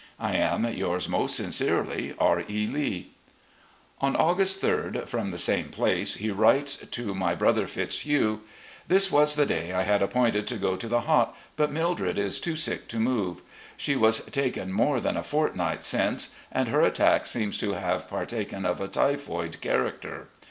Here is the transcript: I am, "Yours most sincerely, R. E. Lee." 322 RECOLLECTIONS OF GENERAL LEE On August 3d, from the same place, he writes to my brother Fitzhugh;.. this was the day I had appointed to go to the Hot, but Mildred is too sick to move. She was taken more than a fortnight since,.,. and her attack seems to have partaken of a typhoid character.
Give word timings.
I 0.29 0.33
am, 0.37 0.65
"Yours 0.65 1.07
most 1.07 1.35
sincerely, 1.35 2.15
R. 2.17 2.39
E. 2.49 2.65
Lee." 2.65 3.11
322 3.99 4.01
RECOLLECTIONS 4.01 4.03
OF 4.03 4.09
GENERAL 4.09 4.13
LEE 4.15 4.15
On 4.15 4.15
August 4.15 4.61
3d, 4.63 5.07
from 5.07 5.29
the 5.29 5.37
same 5.37 5.69
place, 5.69 6.13
he 6.15 6.31
writes 6.31 6.75
to 6.77 7.13
my 7.13 7.35
brother 7.35 7.67
Fitzhugh;.. 7.67 8.39
this 8.87 9.11
was 9.11 9.35
the 9.35 9.45
day 9.45 9.71
I 9.73 9.83
had 9.83 10.01
appointed 10.01 10.47
to 10.47 10.55
go 10.55 10.75
to 10.75 10.87
the 10.87 11.01
Hot, 11.01 11.37
but 11.55 11.71
Mildred 11.71 12.17
is 12.17 12.39
too 12.39 12.55
sick 12.55 12.87
to 12.87 12.97
move. 12.97 13.43
She 13.77 13.95
was 13.95 14.21
taken 14.21 14.73
more 14.73 14.99
than 14.99 15.17
a 15.17 15.21
fortnight 15.21 15.83
since,.,. 15.83 16.33
and 16.51 16.69
her 16.69 16.81
attack 16.81 17.27
seems 17.27 17.59
to 17.59 17.73
have 17.73 18.09
partaken 18.09 18.65
of 18.65 18.81
a 18.81 18.87
typhoid 18.87 19.61
character. 19.61 20.29